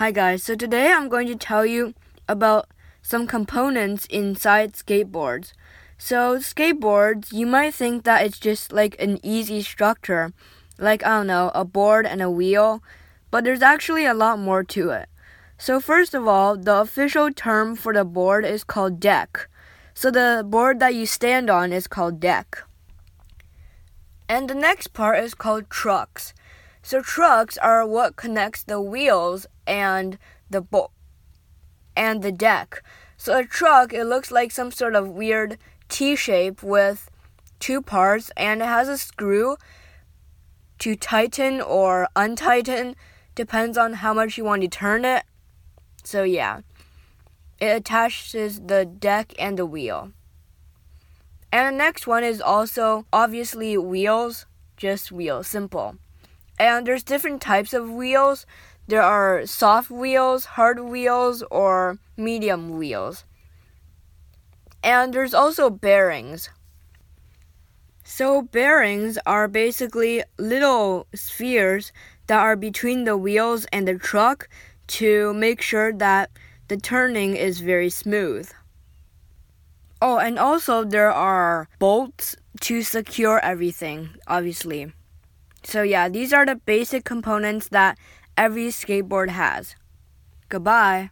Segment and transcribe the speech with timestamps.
[0.00, 1.92] Hi guys, so today I'm going to tell you
[2.26, 2.68] about
[3.02, 5.52] some components inside skateboards.
[5.98, 10.32] So, skateboards, you might think that it's just like an easy structure,
[10.78, 12.82] like I don't know, a board and a wheel,
[13.30, 15.10] but there's actually a lot more to it.
[15.58, 19.50] So, first of all, the official term for the board is called deck.
[19.92, 22.62] So, the board that you stand on is called deck.
[24.30, 26.32] And the next part is called trucks.
[26.82, 30.18] So trucks are what connects the wheels and
[30.48, 30.92] the bo-
[31.96, 32.82] and the deck.
[33.16, 37.10] So a truck it looks like some sort of weird T shape with
[37.58, 39.56] two parts and it has a screw
[40.78, 42.96] to tighten or untighten
[43.34, 45.24] depends on how much you want to turn it.
[46.02, 46.60] So yeah.
[47.60, 50.12] It attaches the deck and the wheel.
[51.52, 54.46] And the next one is also obviously wheels,
[54.78, 55.96] just wheels, simple.
[56.60, 58.44] And there's different types of wheels.
[58.86, 63.24] There are soft wheels, hard wheels, or medium wheels.
[64.84, 66.50] And there's also bearings.
[68.04, 71.92] So, bearings are basically little spheres
[72.26, 74.46] that are between the wheels and the truck
[74.98, 76.28] to make sure that
[76.68, 78.50] the turning is very smooth.
[80.02, 84.92] Oh, and also there are bolts to secure everything, obviously.
[85.62, 87.98] So, yeah, these are the basic components that
[88.36, 89.76] every skateboard has.
[90.48, 91.10] Goodbye.